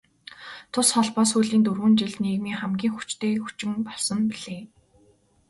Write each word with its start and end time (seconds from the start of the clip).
Тус 0.71 0.87
холбоо 0.95 1.25
сүүлийн 1.31 1.63
дөрвөн 1.65 1.93
жилд 1.99 2.17
нийгмийн 2.25 2.59
хамгийн 2.61 2.93
хүчтэй 2.95 3.33
хүчин 3.41 3.71
болсон 3.87 4.19
билээ. 4.29 4.61